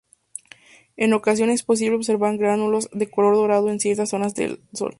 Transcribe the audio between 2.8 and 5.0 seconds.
de color dorado en ciertas zonas del sol.